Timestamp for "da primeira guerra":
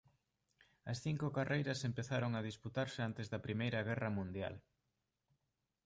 3.31-4.09